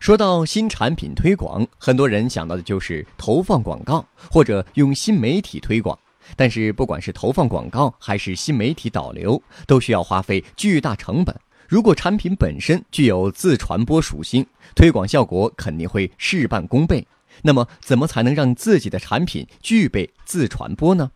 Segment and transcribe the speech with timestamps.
[0.00, 5.96] 说到新产品推广，很多人想到的就是投放广告或者用新媒体推广。
[6.36, 11.38] 但是，不管是投放广告还是新媒体导流，都需要花费巨大成本。
[11.68, 17.06] 如果产品本身具有自传播属性，推广效果肯定会事半功倍。
[17.42, 21.10] 那么，怎么才能让自己的产品具备自传播呢？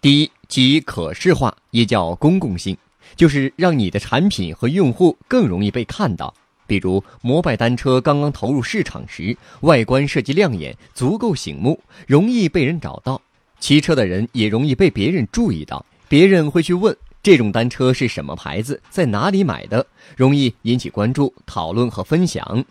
[0.00, 2.78] 第一，即可视化，也叫公共性，
[3.16, 6.32] 就是让你的产品和用户更容易被看到。
[6.68, 13.20] 比如，摩拜单车刚刚投入市场时，外观设计亮眼，足够醒目，容易被人找到。
[13.58, 22.62] 骑车的人也容易被别人注意到，别人会去问这种单车是什么牌子，在哪里买的，容易引起关注、讨论和分享。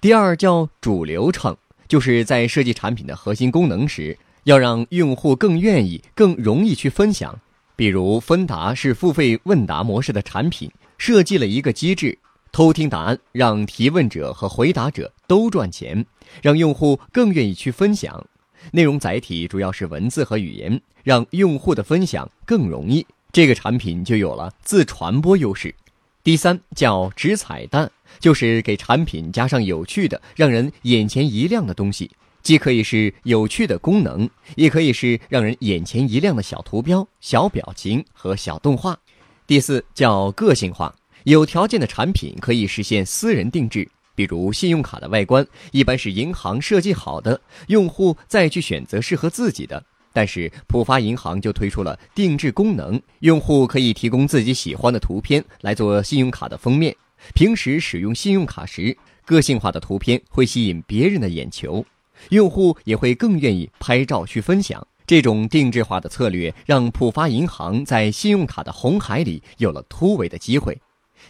[0.00, 1.56] 第二叫主流程，
[1.88, 7.36] 就是在设计产品的核心功能时，要让用户更愿意、更容易去分享。
[7.74, 12.16] 比如，芬达是付费问答模式的产品，设计了一个机制。
[12.52, 16.04] 偷听答案，让提问者和回答者都赚钱，
[16.42, 18.26] 让用户更愿意去分享。
[18.72, 25.74] 内容载体主要是文字和语言，让用户的分享更容易，这个产品就有了自传播优势。
[26.22, 32.10] 第三叫直彩蛋，就是给产品加上有趣的、让人眼前一亮的东西，
[32.42, 38.98] 既可以是有趣的功能，也可以是让人眼前一亮的小图标、小表情和小动画。
[39.46, 40.94] 第四叫个性化。
[41.24, 49.82] 有条件的产品可以实现私人定制，比如信用卡的外观一般是银行设计好的，用户再去选择适合自己的。
[50.12, 56.94] 但是浦发银行就推出了定制功能，用户可以提供自己喜欢的图片来做信用卡的封面。
[57.34, 61.84] 平时使用信用卡时，个性化的图片会吸引别人的眼球，
[62.30, 64.84] 用户也会更愿意拍照去分享。
[65.06, 70.78] 这种定制化的策略让浦发银行在信用卡的红海里有了突围的机会。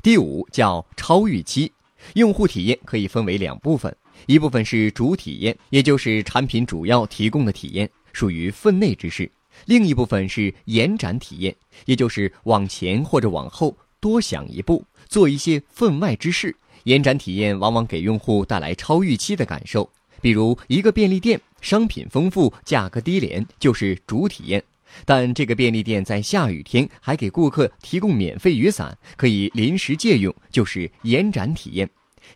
[0.03, 1.71] 第五叫超预期，
[2.15, 3.95] 用户体验可以分为两部分，
[4.27, 9.31] 一部分是主体验，也就是产品主要提供的体验，属于分内之事；
[9.67, 11.55] 另一部分是延展体验，
[11.85, 16.57] 也就是往前或者往后多想一步，做一些分外之事。
[16.83, 19.89] 延展体验往往给用户带来超预期的感受，
[20.21, 24.65] 比如一个便利店，商品丰富，价格低廉，就是主体验。
[25.05, 31.89] 但这个便利店在下雨天还给顾客提供免费雨伞，可以临时借用，就是延展体验。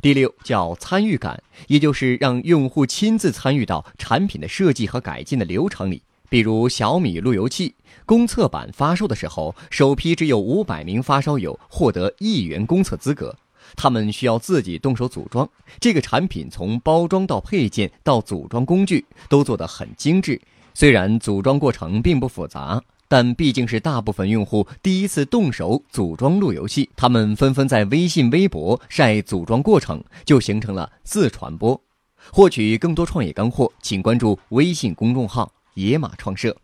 [0.03, 6.03] 第六叫参与感，也就是让用户亲自参与到产品的设计和改进的流程里。
[6.28, 7.72] 比如小米路由器
[8.05, 13.34] 公测版发售的时候，首批只有五百名发烧友获得一元公测资格，
[13.77, 15.49] 他们需要自己动手组装
[15.81, 20.41] 这个产品，从包装到配件到组装工具都做得很精致。
[20.78, 31.81] 虽然组装过程并不复杂，但毕竟是大部分用户第一次动手组装路由器，他们纷纷在微信、微博晒组装过程，就形成了自传播。
[32.31, 36.54] 获取更多创业干货，请关注微信公众号“野马创社”。